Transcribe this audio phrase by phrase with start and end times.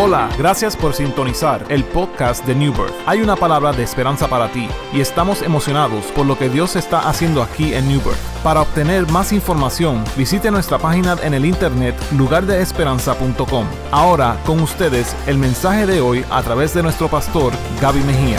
[0.00, 2.94] Hola, gracias por sintonizar el podcast de New Birth.
[3.04, 7.08] Hay una palabra de esperanza para ti y estamos emocionados por lo que Dios está
[7.08, 8.44] haciendo aquí en New Birth.
[8.44, 13.66] Para obtener más información, visite nuestra página en el internet lugardeesperanza.com.
[13.90, 17.52] Ahora, con ustedes, el mensaje de hoy a través de nuestro pastor
[17.82, 18.38] Gaby Mejía.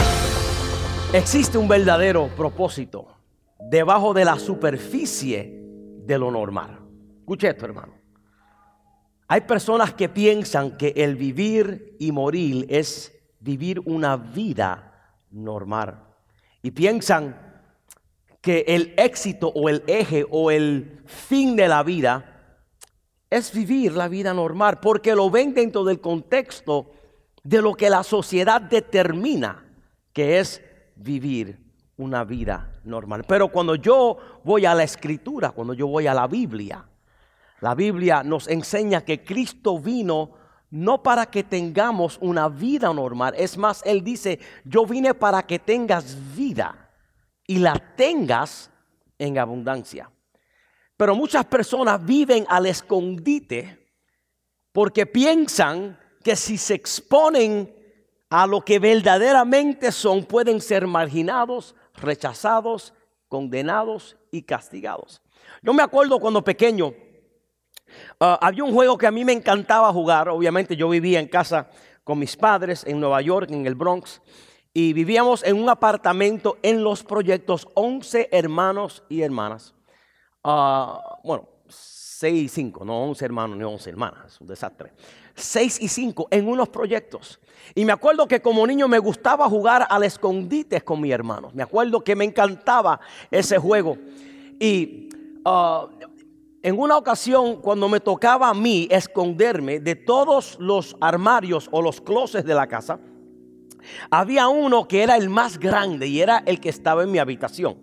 [1.12, 3.06] Existe un verdadero propósito
[3.70, 5.62] debajo de la superficie
[6.06, 6.78] de lo normal.
[7.18, 7.99] Escuche esto, hermano.
[9.32, 16.02] Hay personas que piensan que el vivir y morir es vivir una vida normal.
[16.62, 17.36] Y piensan
[18.40, 22.58] que el éxito o el eje o el fin de la vida
[23.30, 26.90] es vivir la vida normal, porque lo ven dentro del contexto
[27.44, 29.64] de lo que la sociedad determina
[30.12, 30.60] que es
[30.96, 31.56] vivir
[31.96, 33.22] una vida normal.
[33.28, 36.84] Pero cuando yo voy a la escritura, cuando yo voy a la Biblia,
[37.60, 40.32] la Biblia nos enseña que Cristo vino
[40.70, 43.34] no para que tengamos una vida normal.
[43.36, 46.90] Es más, Él dice, yo vine para que tengas vida
[47.46, 48.70] y la tengas
[49.18, 50.10] en abundancia.
[50.96, 53.88] Pero muchas personas viven al escondite
[54.72, 57.74] porque piensan que si se exponen
[58.28, 62.94] a lo que verdaderamente son, pueden ser marginados, rechazados,
[63.28, 65.20] condenados y castigados.
[65.62, 66.94] Yo me acuerdo cuando pequeño,
[68.18, 70.28] Ah, había un juego que a mí me encantaba jugar.
[70.28, 71.68] Obviamente yo vivía en casa
[72.04, 74.20] con mis padres en Nueva York, en el Bronx.
[74.72, 79.74] Y vivíamos en un apartamento en los proyectos, 11 hermanos y hermanas.
[80.44, 84.92] Ah, bueno, 6 y 5, no 11 hermanos ni 11 hermanas, es un desastre.
[85.34, 87.40] 6 y 5 en unos proyectos.
[87.74, 91.50] Y me acuerdo que como niño me gustaba jugar al escondite con mi hermano.
[91.54, 93.96] Me acuerdo que me encantaba ese juego.
[94.58, 95.08] Y
[95.44, 95.88] uh,
[96.62, 102.00] en una ocasión, cuando me tocaba a mí esconderme de todos los armarios o los
[102.00, 103.00] closets de la casa,
[104.10, 107.78] había uno que era el más grande y era el que estaba en mi habitación.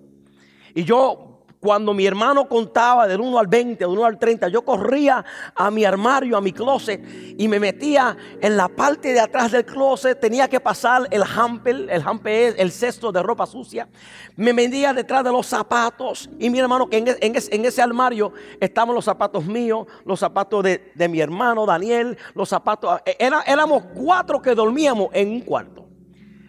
[0.75, 4.63] Y yo cuando mi hermano contaba del 1 al 20, del 1 al 30, yo
[4.63, 5.25] corría
[5.55, 7.03] a mi armario, a mi closet
[7.37, 10.19] y me metía en la parte de atrás del closet.
[10.19, 13.87] Tenía que pasar el hamper, el hamper es el cesto de ropa sucia.
[14.35, 16.29] Me metía detrás de los zapatos.
[16.39, 21.19] Y mi hermano, que en, ese armario estaban los zapatos míos, los zapatos de, mi
[21.19, 22.99] hermano Daniel, los zapatos.
[23.05, 25.87] Eh, éramos cuatro que dormíamos en un cuarto.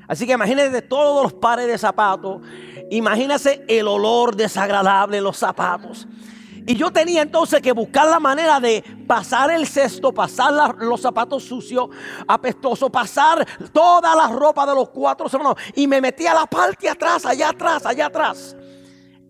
[0.08, 2.40] Así que imagínense todos los pares de zapatos.
[2.91, 6.06] Imagínense el olor desagradable en los zapatos.
[6.66, 11.44] Y yo tenía entonces que buscar la manera de pasar el cesto, pasar los zapatos
[11.44, 11.88] sucios,
[12.26, 15.54] apestosos, pasar toda la ropa de los cuatro hermanos.
[15.75, 18.54] Y me metí a la parte atrás, allá atrás, allá atrás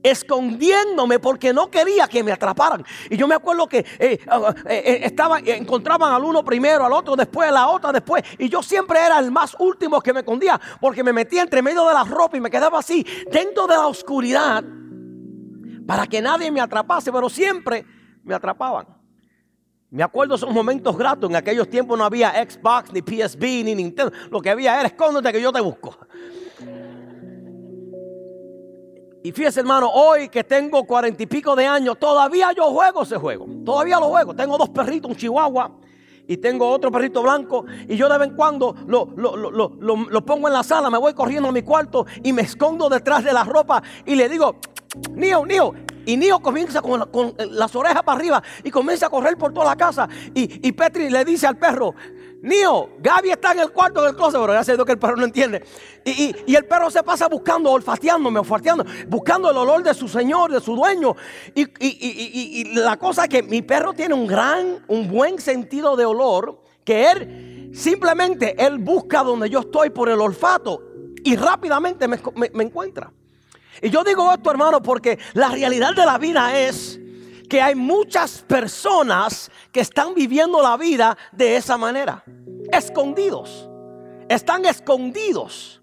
[0.03, 2.85] escondiéndome porque no quería que me atraparan.
[3.11, 4.21] Y yo me acuerdo que eh, eh,
[4.67, 8.23] eh, estaba, encontraban al uno primero, al otro después, a la otra después.
[8.39, 11.87] Y yo siempre era el más último que me escondía porque me metía entre medio
[11.87, 14.65] de la ropa y me quedaba así, dentro de la oscuridad,
[15.87, 17.85] para que nadie me atrapase, pero siempre
[18.23, 18.99] me atrapaban.
[19.91, 21.31] Me acuerdo esos momentos gratos.
[21.31, 24.13] En aquellos tiempos no había Xbox, ni PSB, ni Nintendo.
[24.31, 25.97] Lo que había era escóndete que yo te busco.
[29.29, 33.19] Y fíjese, hermano, hoy que tengo cuarenta y pico de años, todavía yo juego ese
[33.19, 33.47] juego.
[33.63, 34.35] Todavía lo juego.
[34.35, 35.71] Tengo dos perritos, un chihuahua
[36.27, 37.67] y tengo otro perrito blanco.
[37.87, 41.51] Y yo de vez en cuando lo, lo, pongo en la sala, me voy corriendo
[41.51, 44.57] a mi cuarto y me escondo detrás de la ropa y le digo,
[45.11, 45.75] Nio, Nio.
[46.07, 49.77] Y Nio comienza con, las orejas para arriba y comienza a correr por toda la
[49.77, 50.09] casa.
[50.33, 51.95] Y, y Petri le dice al perro,
[52.41, 55.25] Nio, Gaby está en el cuarto del closet, pero ya sé que el perro no
[55.25, 55.65] entiende.
[56.05, 60.61] Y, el perro se pasa buscando, olfateándome, olfateando, buscando el olor de su señor, de
[60.61, 61.17] su dueño.
[61.55, 66.05] Y, y, la cosa es que mi perro tiene un gran, un buen sentido de
[66.05, 70.83] olor, que él simplemente, él busca donde yo estoy por el olfato
[71.25, 72.21] y rápidamente me,
[72.53, 73.13] me encuentra.
[73.83, 77.01] Y yo digo esto, hermano, porque la realidad de la vida es
[77.49, 82.23] que hay muchas personas que están viviendo la vida de esa manera.
[82.71, 83.69] Escondidos.
[84.29, 85.83] Están escondidos.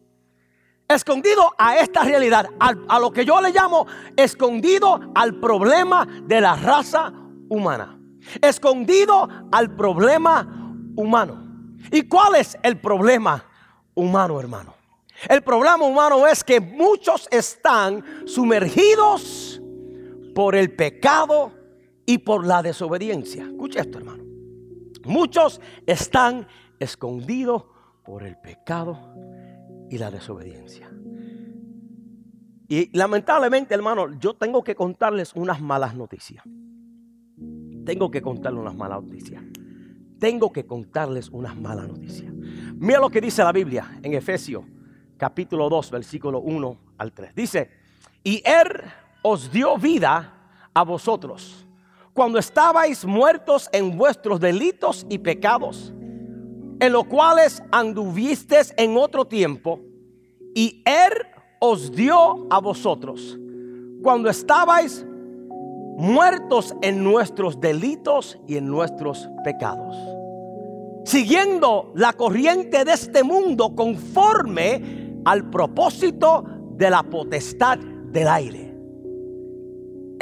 [0.88, 2.47] Escondido a esta realidad.
[2.59, 7.12] A, lo que yo le llamo escondido al problema de la raza
[7.50, 7.97] humana.
[8.41, 10.47] Escondido al problema
[10.95, 11.44] humano.
[11.91, 13.44] ¿Y cuál es el problema
[13.95, 14.75] humano, hermano?
[15.27, 19.61] El problema humano es que muchos están sumergidos
[20.35, 21.53] por el pecado
[22.05, 23.45] y por la desobediencia.
[23.45, 24.23] Escucha esto, hermano.
[25.05, 26.45] Muchos están
[26.77, 27.63] escondidos
[28.03, 28.99] por el pecado
[29.89, 30.91] y la desobediencia.
[32.67, 36.43] Y lamentablemente, hermano, yo tengo que contarles unas malas noticias.
[37.85, 39.41] Tengo que contarles unas malas noticias.
[40.19, 42.33] tengo que contarles unas malas noticias.
[42.77, 44.63] Mira lo que dice la Biblia en Efesios
[45.17, 47.35] capítulo 2, versículo 1 al 3.
[47.35, 47.69] Dice,
[48.23, 48.81] y Él
[49.27, 50.31] os dio vida
[50.72, 51.66] a vosotros
[52.13, 55.92] cuando estabais muertos en vuestros delitos y pecados,
[56.80, 59.80] en los cuales anduvisteis en otro tiempo,
[60.54, 61.12] y Él
[61.60, 63.36] os dio a vosotros
[64.04, 65.04] cuando estabais
[65.98, 69.98] muertos en nuestros delitos y en nuestros pecados,
[71.04, 76.45] siguiendo la corriente de este mundo conforme al propósito
[76.78, 78.64] de la potestad del aire.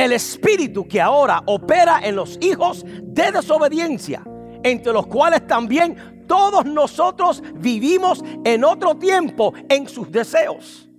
[0.03, 4.21] El espíritu que ahora opera en los hijos de desobediencia,
[4.61, 10.89] entre los cuales también todos nosotros vivimos en otro tiempo en sus deseos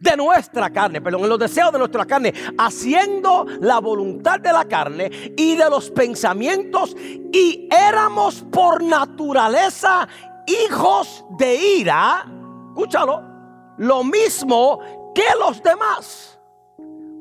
[0.00, 4.64] de nuestra carne, perdón, en los deseos de nuestra carne, haciendo la voluntad de la
[4.64, 6.96] carne y de los pensamientos,
[7.32, 10.08] y éramos por naturaleza
[10.48, 12.26] hijos de ira,
[12.70, 13.22] escúchalo,
[13.78, 14.80] lo mismo
[15.14, 16.39] que los demás.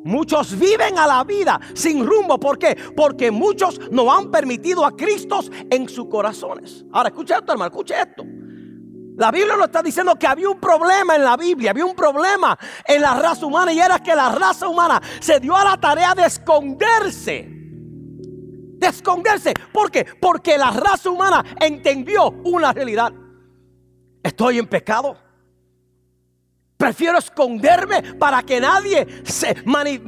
[0.03, 2.39] Muchos viven a la vida sin rumbo.
[2.39, 2.77] ¿Por qué?
[2.95, 6.85] Porque muchos no han permitido a Cristo en sus corazones.
[6.91, 8.23] Ahora, escucha esto, hermano, escucha esto.
[9.17, 12.57] La Biblia nos está diciendo que había un problema en la Biblia, había un problema
[12.87, 16.15] en la raza humana y era que la raza humana se dio a la tarea
[16.15, 17.49] de esconderse.
[17.49, 19.53] De esconderse.
[19.73, 20.05] ¿Por qué?
[20.21, 23.11] Porque la raza humana entendió una realidad.
[24.23, 25.17] Estoy en pecado.
[26.79, 29.53] Prefiero esconderme para que nadie se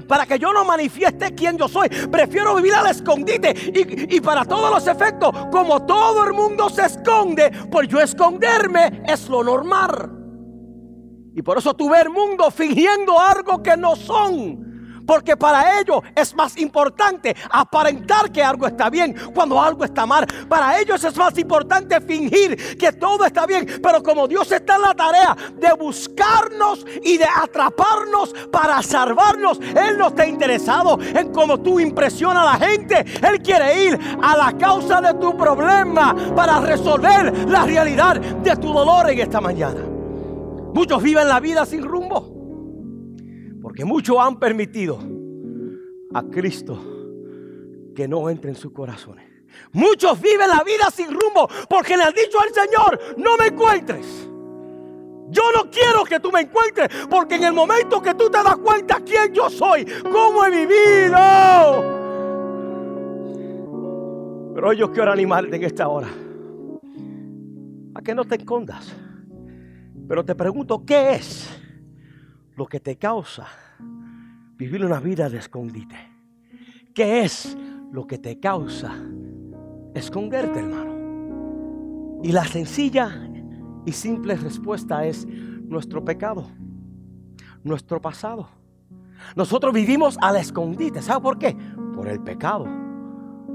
[0.07, 1.89] para que yo no manifieste quién yo soy.
[1.89, 6.85] Prefiero vivir al escondite y, y, para todos los efectos, como todo el mundo se
[6.85, 10.12] esconde, pues yo esconderme es lo normal.
[11.35, 14.80] Y por eso tú ves el mundo fingiendo algo que no son.
[15.06, 20.25] Porque para ellos es más importante aparentar que algo está bien cuando algo está mal.
[20.48, 23.68] Para ellos es más importante fingir que todo está bien.
[23.81, 29.98] Pero como Dios está en la tarea de buscarnos y de atraparnos para salvarnos, Él
[29.98, 33.06] no está interesado en cómo tú impresionas a la gente.
[33.27, 38.74] Él quiere ir a la causa de tu problema para resolver la realidad de tu
[38.74, 39.81] dolor en esta mañana.
[40.74, 42.40] Muchos viven la vida sin rumbo.
[43.61, 44.97] Porque muchos han permitido
[46.13, 46.79] a Cristo
[47.95, 49.29] que no entre en sus corazones.
[49.73, 54.27] Muchos viven la vida sin rumbo porque le han dicho al Señor, no me encuentres.
[55.29, 58.57] Yo no quiero que tú me encuentres porque en el momento que tú te das
[58.57, 61.17] cuenta quién yo soy, cómo he vivido.
[64.53, 66.09] Pero yo quiero animarte en esta hora
[67.93, 68.93] a que no te escondas.
[70.07, 71.60] Pero te pregunto, ¿qué es
[72.56, 73.48] lo que te causa
[74.57, 75.95] vivir una vida de escondite?
[76.94, 77.57] ¿Qué es
[77.92, 78.94] lo que te causa
[79.94, 82.19] esconderte, hermano?
[82.24, 83.30] Y la sencilla
[83.86, 86.48] y simple respuesta es nuestro pecado,
[87.63, 88.50] nuestro pasado.
[89.36, 91.01] Nosotros vivimos al escondite.
[91.01, 91.56] ¿Sabe por qué?
[91.95, 92.68] Por el pecado,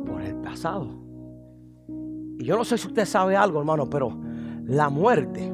[0.06, 0.88] por el pasado.
[2.38, 4.18] Y yo no sé si usted sabe algo, hermano, pero
[4.64, 5.52] la muerte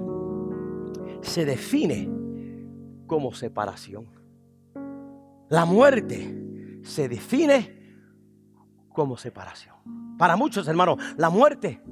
[1.21, 2.21] se define
[3.06, 4.06] como separación.
[5.49, 7.82] La muerte se define
[8.88, 9.75] como separación.
[10.19, 11.82] Para muchos hermanos, la muerte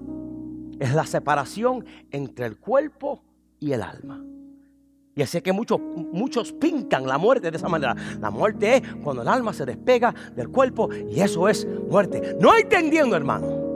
[0.79, 3.23] es la separación entre el cuerpo
[3.59, 4.25] y el alma.
[5.15, 7.95] Y así que muchos, muchos pintan la muerte de esa manera.
[8.21, 12.37] La muerte es cuando el alma se despega del cuerpo y eso es muerte.
[12.41, 13.71] No entendiendo, hermano,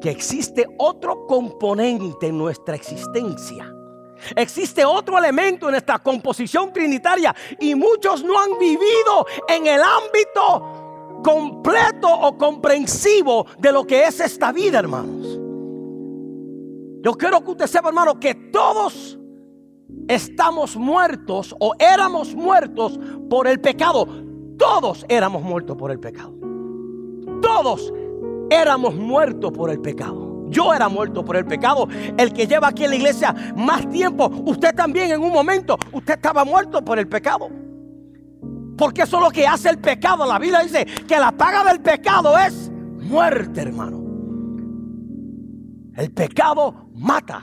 [0.00, 3.70] que existe otro componente en nuestra existencia
[4.36, 11.20] Existe otro elemento en esta composición trinitaria y muchos no han vivido en el ámbito
[11.22, 15.40] completo o comprensivo de lo que es esta vida, hermanos.
[17.02, 19.18] Yo quiero que usted sepa, hermano, que todos
[20.08, 24.06] estamos muertos o éramos muertos por el pecado.
[24.58, 26.34] Todos éramos muertos por el pecado.
[27.42, 27.92] Todos
[28.50, 30.33] éramos muertos por el pecado.
[30.54, 31.88] Yo era muerto por el pecado.
[32.16, 36.14] El que lleva aquí en la iglesia más tiempo, usted también en un momento, usted
[36.14, 37.50] estaba muerto por el pecado.
[38.78, 40.24] Porque eso es lo que hace el pecado.
[40.24, 44.00] La Biblia dice que la paga del pecado es muerte, hermano.
[45.96, 47.42] El pecado mata.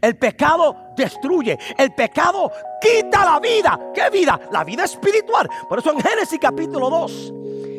[0.00, 1.58] El pecado destruye.
[1.76, 3.78] El pecado quita la vida.
[3.94, 4.40] ¿Qué vida?
[4.50, 5.48] La vida espiritual.
[5.68, 7.32] Por eso en Génesis capítulo 2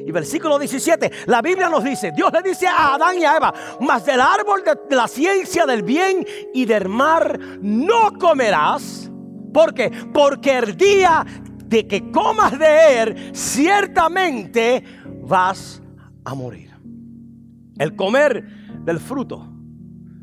[0.08, 3.54] y versículo 17, la Biblia nos dice, Dios le dice a Adán y a Eva,
[3.82, 9.12] mas del árbol de la ciencia del bien y del mar no comerás.
[9.54, 9.92] ¿Por qué?
[10.14, 11.26] Porque el día
[11.66, 14.82] de que comas de él, ciertamente
[15.24, 15.82] vas
[16.24, 16.74] a morir.
[17.78, 18.46] El comer
[18.86, 19.46] del fruto.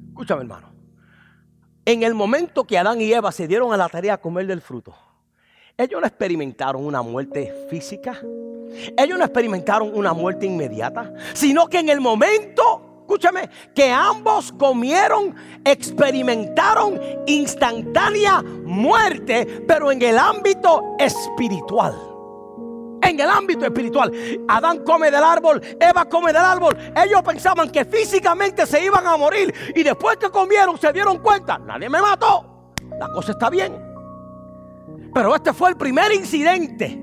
[0.09, 0.73] Escúchame, hermano.
[1.85, 4.63] En el momento que Adán y Eva se dieron a la tarea de comer del
[4.63, 4.95] fruto,
[5.77, 8.21] ellos no experimentaron una muerte física.
[8.97, 15.35] Ellos no experimentaron una muerte inmediata, sino que en el momento, escúchame, que ambos comieron,
[15.65, 21.95] experimentaron instantánea muerte, pero en el ámbito espiritual
[23.03, 24.11] en el ámbito espiritual.
[24.49, 26.75] Adán come del árbol, Eva come del árbol.
[26.97, 31.59] Ellos pensaban que físicamente se iban a morir y después que comieron se dieron cuenta,
[31.59, 32.73] nadie me mató.
[32.99, 33.94] La cosa está bien.
[35.15, 37.01] Pero este fue el primer incidente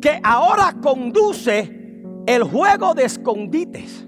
[0.00, 4.06] que ahora conduce el juego de escondites.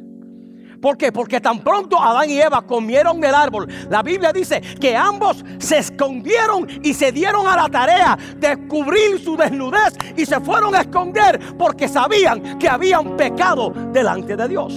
[0.81, 1.13] ¿Por qué?
[1.13, 5.79] Porque tan pronto Adán y Eva comieron del árbol, la Biblia dice que ambos se
[5.79, 10.81] escondieron y se dieron a la tarea de cubrir su desnudez y se fueron a
[10.81, 14.75] esconder porque sabían que habían pecado delante de Dios.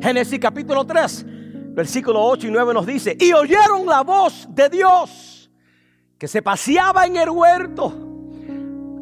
[0.00, 1.24] Génesis capítulo 3,
[1.74, 5.33] versículo 8 y 9 nos dice, y oyeron la voz de Dios
[6.18, 7.92] que se paseaba en el huerto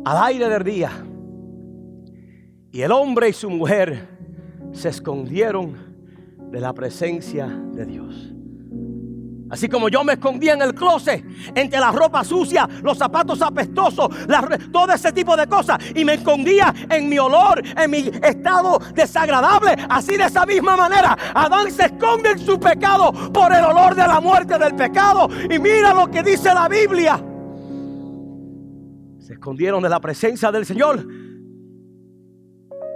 [0.04, 0.90] al aire del día.
[2.70, 4.08] Y el hombre y su mujer
[4.72, 5.76] se escondieron
[6.50, 8.32] de la presencia de Dios.
[9.52, 11.22] Así como yo me escondía en el closet
[11.54, 14.08] entre la ropa sucia, los zapatos apestosos,
[14.72, 15.76] todo ese tipo de cosas.
[15.94, 19.76] Y me escondía en mi olor, en mi estado desagradable.
[19.90, 24.06] Así de esa misma manera, Adán se esconde en su pecado por el olor de
[24.06, 25.28] la muerte del pecado.
[25.50, 27.22] Y mira lo que dice la Biblia.
[29.18, 31.06] Se escondieron de la presencia del Señor.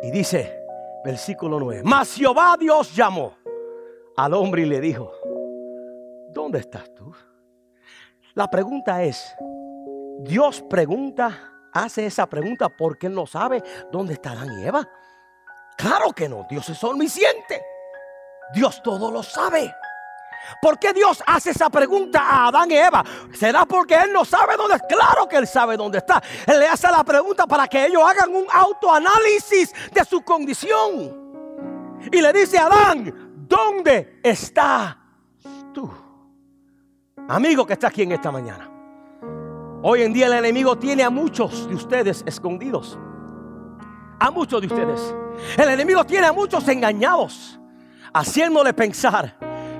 [0.03, 0.57] Y dice,
[1.05, 3.35] versículo 9, mas Jehová Dios llamó
[4.17, 5.13] al hombre y le dijo,
[6.37, 7.13] ¿dónde estás tú?
[8.35, 9.35] La pregunta es,
[10.21, 14.87] Dios pregunta, hace esa pregunta porque Él no sabe dónde está Adán y Eva.
[15.79, 17.63] Claro que no, Dios es omnisciente.
[18.53, 19.75] Dios todo lo sabe.
[20.61, 23.03] ¿Por qué Dios hace esa pregunta a Adán y Eva?
[23.33, 24.79] ¿Será porque Él no sabe dónde?
[24.87, 26.23] Claro que Él sabe dónde está.
[26.47, 31.99] Él le hace la pregunta para que ellos hagan un autoanálisis de su condición.
[32.13, 34.97] Y le dice a Adán, ¿dónde estás
[35.73, 36.06] tú?
[37.29, 38.71] Amigo que está aquí en esta mañana.
[39.83, 42.97] Hoy en día el enemigo tiene a muchos de ustedes escondidos.
[44.21, 45.15] A muchos de ustedes.
[45.57, 47.59] El enemigo tiene a muchos engañados,
[48.15, 49.37] haciéndole pensar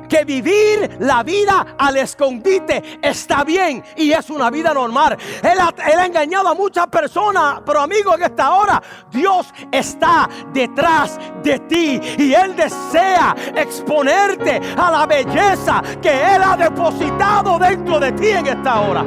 [0.09, 5.17] que vivir la vida al escondite está bien y es una vida normal.
[5.43, 11.59] Él ha, engañado a muchas personas, pero amigo, en esta hora Dios está detrás de
[11.61, 18.29] ti y Él desea exponerte a la belleza que Él ha depositado dentro de ti
[18.29, 19.05] en esta hora.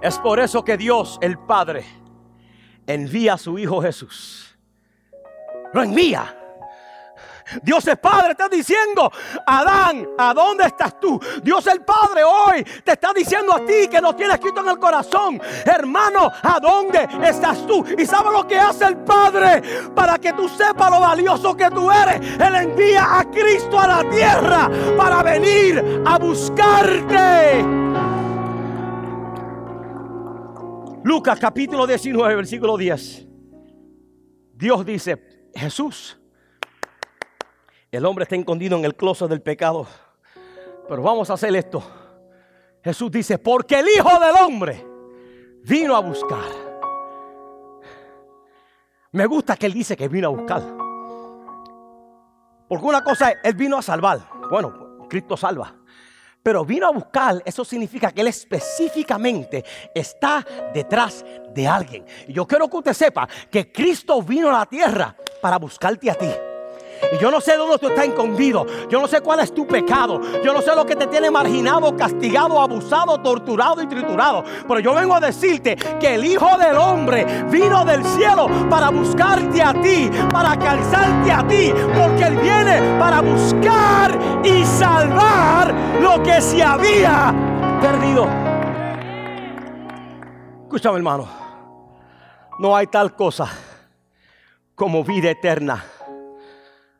[0.00, 1.84] Es por eso que Dios, el Padre,
[2.86, 4.56] envía a su Hijo Jesús.
[5.72, 6.35] Lo envía
[7.62, 9.10] Dios el Padre está diciendo,
[9.46, 11.20] Adán, ¿a dónde estás tú?
[11.42, 14.78] Dios el Padre hoy te está diciendo a ti que nos tiene escrito en el
[14.78, 17.84] corazón, hermano, ¿a dónde estás tú?
[17.96, 19.62] Y sabe lo que hace el Padre
[19.94, 22.20] para que tú sepas lo valioso que tú eres.
[22.38, 27.64] Él envía a Cristo a la tierra para venir a buscarte.
[31.04, 33.26] Lucas capítulo 19, versículo 10.
[34.54, 36.18] Dios dice, Jesús
[37.90, 39.86] el hombre está escondido en el closet del pecado.
[40.88, 41.82] Pero vamos a hacer esto.
[42.82, 44.86] Jesús dice, porque el Hijo del Hombre
[45.64, 46.66] vino a buscar.
[49.12, 50.62] Me gusta que Él dice que vino a buscar.
[52.68, 54.20] Porque una cosa es, Él vino a salvar.
[54.50, 55.74] Bueno, Cristo salva.
[56.42, 62.04] Pero vino a buscar, eso significa que Él específicamente está detrás de alguien.
[62.28, 66.14] Y yo quiero que usted sepa que Cristo vino a la tierra para buscarte a
[66.14, 66.28] ti.
[67.12, 68.66] Y yo no sé dónde tú estás escondido.
[68.88, 70.20] Yo no sé cuál es tu pecado.
[70.42, 74.44] Yo no sé lo que te tiene marginado, castigado, abusado, torturado y triturado.
[74.66, 79.62] Pero yo vengo a decirte que el Hijo del Hombre vino del cielo para buscarte
[79.62, 81.72] a ti, para calzarte a ti.
[81.94, 87.34] Porque Él viene para buscar y salvar lo que se había
[87.80, 88.26] perdido.
[90.64, 91.28] Escúchame hermano.
[92.58, 93.48] No hay tal cosa
[94.74, 95.84] como vida eterna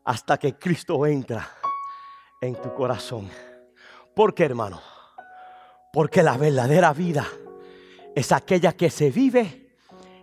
[0.07, 1.49] hasta que Cristo entra
[2.41, 3.29] en tu corazón.
[4.15, 4.81] ¿Por qué, hermano?
[5.93, 7.27] Porque la verdadera vida
[8.15, 9.77] es aquella que se vive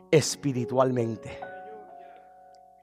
[0.10, 1.40] espiritualmente.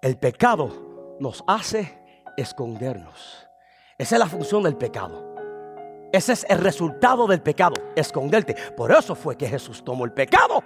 [0.02, 1.99] El pecado nos hace
[2.37, 3.47] escondernos.
[3.99, 5.35] Esa es la función del pecado.
[6.12, 8.54] Ese es el resultado del pecado, esconderte.
[8.76, 10.62] Por eso fue que Jesús tomó el pecado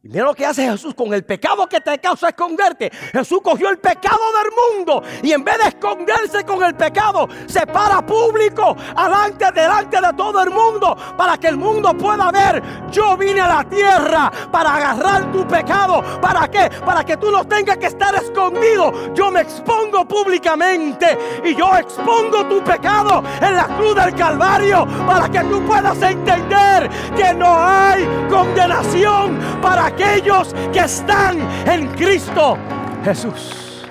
[0.00, 2.88] Y mira lo que hace Jesús con el pecado que te causa esconderte.
[3.10, 7.66] Jesús cogió el pecado del mundo y en vez de esconderse con el pecado, se
[7.66, 12.62] para público, adelante, delante de todo el mundo, para que el mundo pueda ver.
[12.92, 16.04] Yo vine a la tierra para agarrar tu pecado.
[16.20, 16.70] ¿Para qué?
[16.86, 19.12] Para que tú no tengas que estar escondido.
[19.14, 25.28] Yo me expongo públicamente y yo expongo tu pecado en la cruz del Calvario para
[25.28, 32.58] que tú puedas entender que no hay condenación para aquellos que están en Cristo
[33.02, 33.86] Jesús.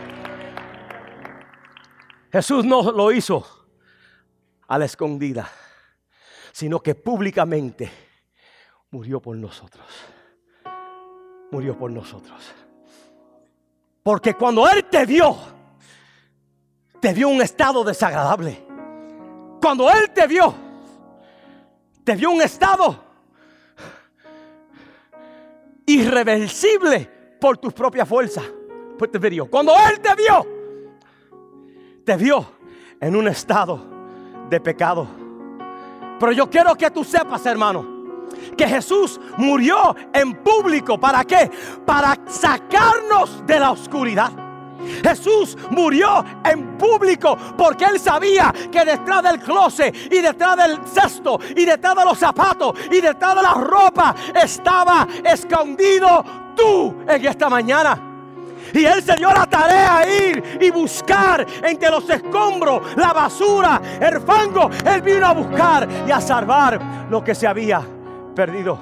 [2.32, 3.46] Jesús no lo hizo
[4.68, 5.50] a la escondida,
[6.52, 7.92] sino que públicamente
[8.92, 9.86] murió por nosotros.
[11.52, 12.54] Murió por nosotros.
[14.04, 15.36] Porque cuando Él te vio,
[17.00, 18.66] te vio un estado desagradable.
[19.62, 20.54] Cuando Él te vio,
[22.04, 23.07] te vio un estado
[25.88, 28.44] irreversible por tus propias fuerzas.
[28.98, 29.48] Pues te vio.
[29.48, 30.46] Cuando Él te vio,
[32.04, 32.46] te vio
[33.00, 33.80] en un estado
[34.50, 35.08] de pecado.
[36.20, 37.86] Pero yo quiero que tú sepas, hermano,
[38.56, 41.00] que Jesús murió en público.
[41.00, 41.50] ¿Para qué?
[41.86, 44.47] Para sacarnos de la oscuridad.
[45.04, 51.40] Jesús murió en público porque él sabía que detrás del closet y detrás del cesto
[51.56, 56.24] y detrás de los zapatos y detrás de la ropa estaba escondido
[56.56, 58.08] tú en esta mañana.
[58.74, 63.82] Y él se dio la tarea a ir y buscar entre los escombros, la basura,
[64.00, 64.70] el fango.
[64.86, 67.82] Él vino a buscar y a salvar lo que se había
[68.36, 68.78] perdido.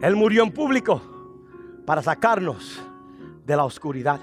[0.00, 1.00] Él murió en público
[1.86, 2.82] para sacarnos
[3.44, 4.20] de la oscuridad.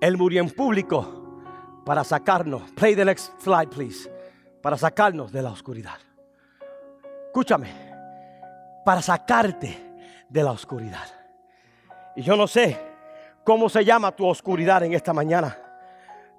[0.00, 1.42] Él murió en público
[1.84, 2.70] para sacarnos.
[2.72, 4.10] Play the next slide, please.
[4.62, 5.98] Para sacarnos de la oscuridad.
[7.26, 7.68] Escúchame.
[8.84, 9.78] Para sacarte
[10.28, 11.06] de la oscuridad.
[12.16, 12.78] Y yo no sé
[13.44, 15.56] cómo se llama tu oscuridad en esta mañana.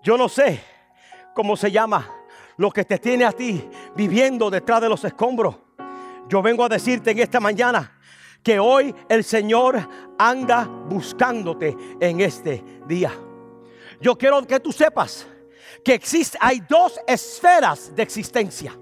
[0.01, 0.63] Yo no sé
[1.33, 2.09] cómo se llama
[2.57, 5.55] lo que te tiene a ti viviendo detrás de los escombros.
[6.27, 7.99] Yo vengo a decirte en esta mañana
[8.43, 13.11] que hoy el Señor anda buscándote en este día.
[14.01, 15.27] Yo quiero que tú sepas
[15.85, 18.77] que existe, hay dos esferas de existencia.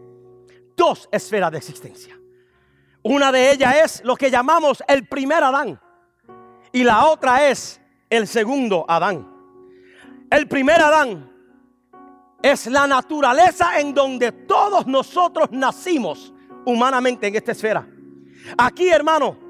[0.75, 2.17] Dos esferas de existencia.
[3.03, 5.79] Una de ellas es lo que llamamos el primer Adán.
[6.71, 9.27] Y la otra es el segundo Adán.
[10.29, 11.29] El primer Adán
[12.41, 16.33] es la naturaleza en donde todos nosotros nacimos
[16.65, 17.87] humanamente en esta esfera.
[18.57, 19.48] Aquí, hermano,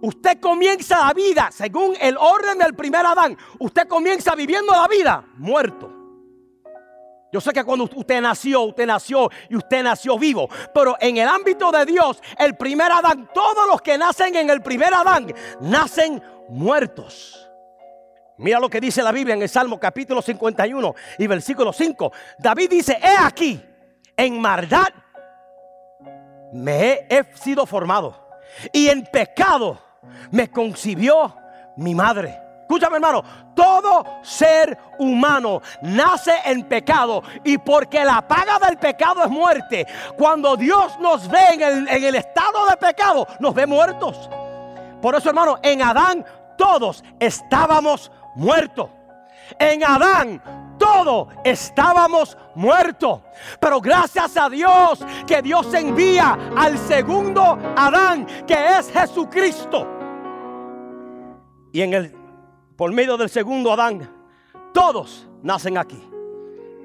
[0.00, 3.36] Usted comienza la vida según el orden del primer Adán.
[3.58, 5.92] Usted comienza viviendo la vida muerto.
[7.32, 10.48] Yo sé que cuando usted nació, usted nació y usted nació vivo.
[10.72, 14.62] Pero en el ámbito de Dios, el primer Adán, todos los que nacen en el
[14.62, 17.46] primer Adán, nacen muertos.
[18.38, 22.12] Mira lo que dice la Biblia en el Salmo capítulo 51 y versículo 5.
[22.38, 23.62] David dice, he aquí,
[24.16, 24.88] en maldad
[26.52, 28.24] me he sido formado.
[28.72, 29.85] Y en pecado
[30.30, 31.34] me concibió
[31.76, 32.46] mi madre.
[32.66, 33.22] Escúchame hermano,
[33.54, 39.86] todo ser humano nace en pecado y porque la paga del pecado es muerte,
[40.18, 44.28] cuando Dios nos ve en el, estado de pecado, nos ve muertos.
[45.00, 46.24] Por eso hermano, en Adán
[46.58, 48.90] todos estábamos muertos.
[49.60, 50.42] En Adán
[50.76, 53.20] todos estábamos muertos.
[53.60, 59.95] Pero gracias a Dios que Dios envía al segundo Adán, que es Jesucristo.
[61.76, 62.10] Y en el,
[62.74, 64.10] por medio del segundo Adán,
[64.72, 66.02] todos nacen aquí.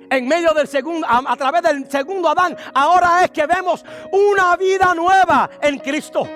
[0.10, 4.94] En medio del segundo, a, través del segundo Adán, ahora es que vemos una vida
[4.94, 6.28] nueva en Cristo.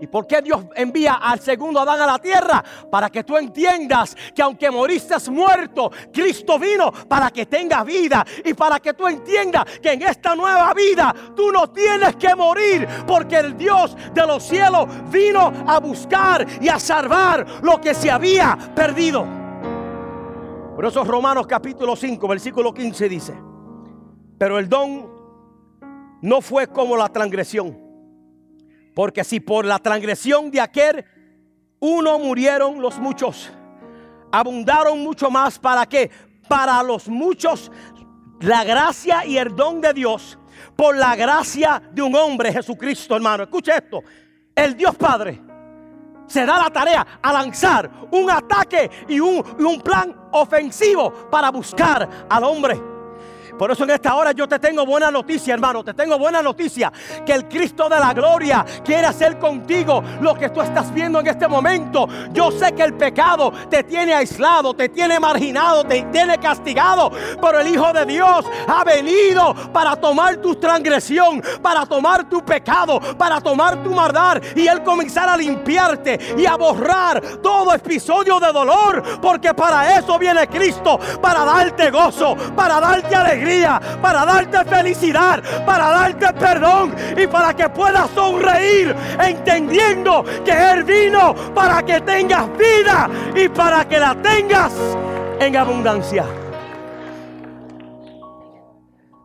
[0.00, 2.64] ¿Y por qué Dios envía al segundo Adán a la tierra?
[2.90, 8.24] Para que tú entiendas que aunque moriste muerto, Cristo vino para que tengas vida.
[8.44, 12.88] Y para que tú entiendas que en esta nueva vida tú no tienes que morir.
[13.06, 18.10] Porque el Dios de los cielos vino a buscar y a salvar lo que se
[18.10, 19.26] había perdido.
[20.74, 23.34] Por eso Romanos capítulo 5, versículo 15 dice,
[24.38, 25.10] pero el don
[26.22, 27.89] no fue como la transgresión
[28.94, 31.04] porque si por la transgresión de aquel
[31.78, 33.50] uno murieron los muchos,
[34.32, 36.10] abundaron mucho más para qué?
[36.48, 37.70] Para los muchos
[38.40, 40.38] la gracia y el don de Dios
[40.76, 43.44] por la gracia de un hombre, Jesucristo, hermano.
[43.44, 44.02] Escuche esto.
[44.54, 45.40] El Dios Padre
[46.26, 51.50] se da la tarea a lanzar un ataque y un, y un plan ofensivo para
[51.50, 52.89] buscar al hombre.
[53.60, 55.84] Por eso en esta hora yo te tengo buena noticia, hermano.
[55.84, 56.90] Te tengo buena noticia.
[57.26, 61.26] Que el Cristo de la gloria quiere hacer contigo lo que tú estás viendo en
[61.26, 62.08] este momento.
[62.32, 67.12] Yo sé que el pecado te tiene aislado, te tiene marginado, te tiene castigado.
[67.38, 72.98] Pero el Hijo de Dios ha venido para tomar tu transgresión, para tomar tu pecado,
[73.18, 74.40] para tomar tu maldad.
[74.56, 79.20] Y Él comenzar a limpiarte y a borrar todo episodio de dolor.
[79.20, 80.98] Porque para eso viene Cristo.
[81.20, 83.49] Para darte gozo, para darte alegría,
[84.00, 91.34] para darte felicidad, para darte perdón y para que puedas sonreír entendiendo que Él vino
[91.54, 94.72] para que tengas vida y para que la tengas
[95.40, 96.26] en abundancia.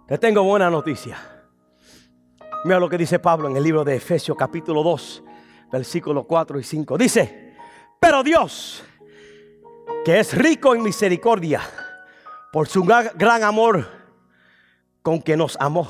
[0.07, 1.17] Te tengo buena noticia.
[2.63, 5.23] Mira lo que dice Pablo en el libro de Efesios capítulo 2,
[5.71, 6.97] versículos 4 y 5.
[6.97, 7.55] Dice,
[7.99, 8.83] pero Dios,
[10.03, 11.61] que es rico en misericordia,
[12.51, 13.85] por su gran amor
[15.05, 15.87] con que nos amó.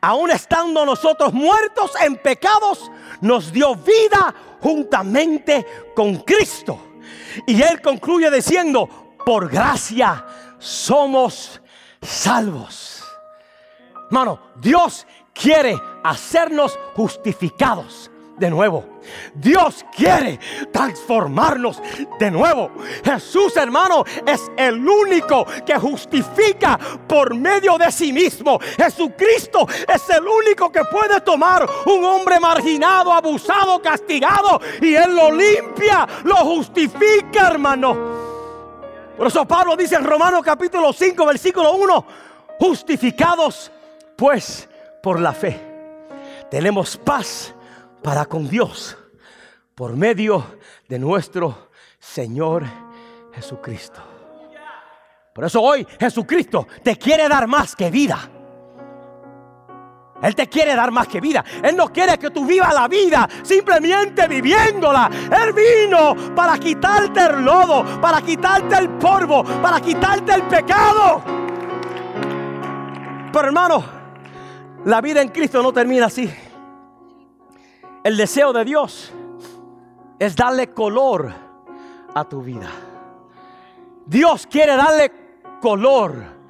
[0.00, 6.76] Aún estando nosotros muertos en pecados, nos dio vida juntamente con Cristo.
[7.46, 10.26] Y él concluye diciendo, por gracia
[10.58, 11.62] somos
[12.00, 13.04] salvos.
[14.06, 18.10] Hermano, Dios quiere hacernos justificados
[18.42, 18.84] de nuevo.
[19.34, 20.40] Dios quiere
[20.72, 21.80] transformarnos
[22.18, 22.72] de nuevo.
[23.04, 26.76] Jesús, hermano, es el único que justifica
[27.06, 28.58] por medio de sí mismo.
[28.76, 35.30] Jesucristo es el único que puede tomar un hombre marginado, abusado, castigado y Él lo
[35.30, 37.96] limpia, lo justifica, hermano.
[39.16, 42.06] Por eso Pablo dice en Romanos capítulo 5, versículo 1,
[42.58, 43.70] justificados
[44.16, 44.68] pues
[45.00, 45.60] por la fe.
[46.50, 47.54] Tenemos paz
[48.02, 48.96] para con Dios
[49.74, 50.44] por medio
[50.88, 52.64] de nuestro Señor
[53.32, 54.00] Jesucristo.
[55.34, 58.18] Por eso hoy Jesucristo te quiere dar más que vida.
[60.22, 61.44] Él te quiere dar más que vida.
[61.62, 65.10] Él no quiere que tú vivas la vida simplemente viviéndola.
[65.42, 71.22] Él vino para quitarte el lodo, para quitarte el polvo, para quitarte el pecado.
[73.32, 73.84] Pero hermano,
[74.84, 76.32] la vida en Cristo no termina así.
[78.04, 79.12] El deseo de Dios
[80.18, 81.32] es darle color
[82.14, 82.68] a tu vida.
[84.06, 85.12] Dios quiere darle
[85.60, 86.41] color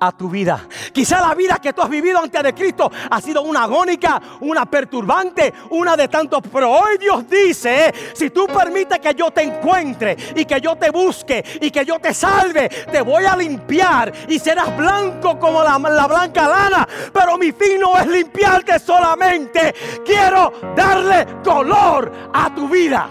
[0.00, 0.66] a tu vida.
[0.92, 4.66] Quizá la vida que tú has vivido antes de Cristo ha sido una agónica, una
[4.66, 6.42] perturbante, una de tantos.
[6.52, 10.90] Pero hoy Dios dice, si tú permites que yo te encuentre y que yo te
[10.90, 15.78] busque y que yo te salve, te voy a limpiar y serás blanco como la,
[15.78, 16.88] la blanca lana.
[17.12, 19.74] Pero mi fin no es limpiarte solamente.
[20.04, 23.10] Quiero darle color a tu vida.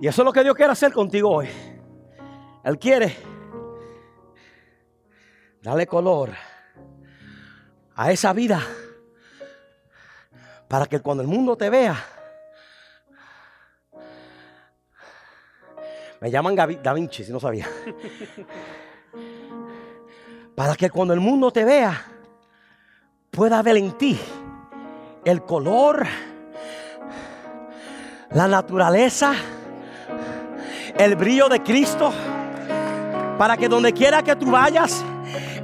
[0.00, 1.71] Y eso es lo que Dios quiere hacer contigo hoy.
[2.64, 3.16] Él quiere.
[5.60, 6.30] Darle color
[7.94, 8.60] a esa vida
[10.68, 11.94] para que cuando el mundo te vea,
[16.20, 17.68] me llaman Da Vinci, si no sabía,
[20.56, 22.02] para que cuando el mundo te vea,
[23.30, 24.18] pueda ver en ti
[25.24, 26.06] el color,
[28.30, 29.34] la naturaleza,
[30.96, 32.12] el brillo de Cristo
[33.38, 35.04] para que donde quiera que tú vayas,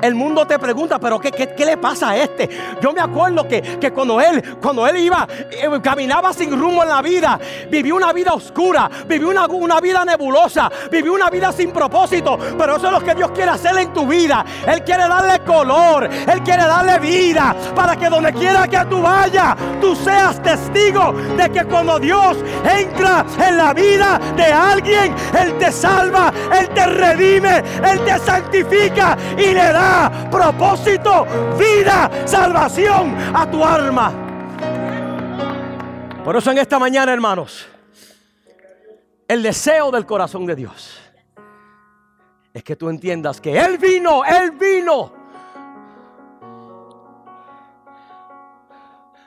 [0.02, 2.48] el mundo te pregunta, pero ¿qué, qué, le pasa a este?
[2.80, 6.88] Yo me acuerdo que, que, cuando él, cuando él iba, eh, caminaba sin rumbo en
[6.88, 7.38] la vida,
[7.70, 12.38] vivió una vida oscura, vivió una, una vida nebulosa, vivió una vida sin propósito.
[12.56, 14.44] Pero eso es lo que Dios quiere hacer en tu vida.
[14.66, 19.56] Él quiere darle color, Él quiere darle vida, para que donde quiera que tú vayas,
[19.80, 25.72] tú seas testigo de que cuando Dios entra en la vida de alguien, Él te
[25.72, 29.87] salva, Él te redime, Él te santifica y le da
[30.30, 31.26] propósito,
[31.58, 34.12] vida, salvación a tu alma.
[36.24, 37.66] Por eso en esta mañana, hermanos,
[39.26, 40.98] el deseo del corazón de Dios
[42.52, 45.12] es que tú entiendas que Él vino, Él vino.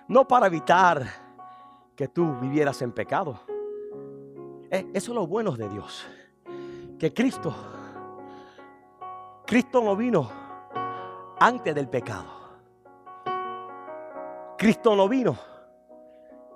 [0.08, 1.08] No para evitar
[1.96, 3.40] que tú vivieras en pecado.
[4.70, 6.06] Eh, eso es lo bueno de Dios.
[7.00, 7.56] Que Cristo,
[9.46, 10.41] Cristo no vino
[11.42, 12.40] antes del pecado.
[14.58, 15.38] Cristo no vino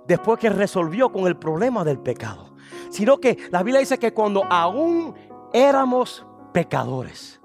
[0.06, 2.54] después que resolvió con el problema del pecado,
[2.92, 5.16] sino que la Biblia dice que cuando aún
[5.52, 7.42] éramos pecadores,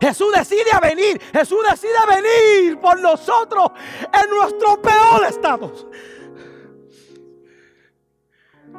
[0.00, 3.70] Jesús decide venir, Jesús decide venir por nosotros
[4.12, 5.72] en nuestro peor estado.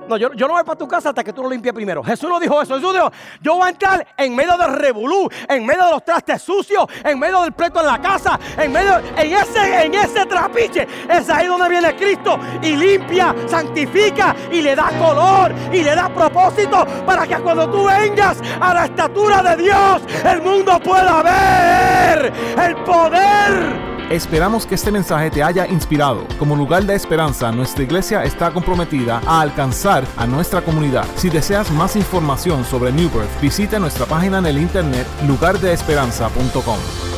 [0.08, 2.04] No, yo, yo no voy para tu casa hasta que tú lo limpies primero.
[2.04, 2.76] Jesús no dijo eso.
[2.76, 6.42] Jesús dijo, yo voy a entrar en medio del revolú, en medio de los trastes
[6.42, 10.88] sucios, en medio del pleito en la casa, en medio, en ese, en ese trapiche.
[11.10, 16.10] Es ahí donde viene Cristo y limpia, santifica y le da color y le da
[16.10, 22.34] propósito para que cuando tú vengas a la estatura de Dios, el mundo pueda ver
[22.62, 26.28] el poder Esperamos que este mensaje te haya inspirado.
[26.38, 31.06] Como lugar de esperanza, nuestra iglesia está comprometida a alcanzar a nuestra comunidad.
[31.16, 37.15] Si deseas más información sobre New Birth, visita nuestra página en el internet lugardeesperanza.com.